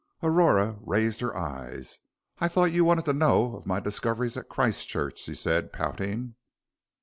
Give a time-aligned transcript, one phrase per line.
[0.23, 1.99] Aurora raised her eyes.
[2.39, 6.33] "I thought you wanted to know of my discoveries at Christchurch," she said, pouting.